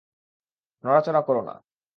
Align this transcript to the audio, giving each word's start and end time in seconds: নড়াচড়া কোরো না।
নড়াচড়া 0.83 1.21
কোরো 1.21 1.41
না। 1.41 1.55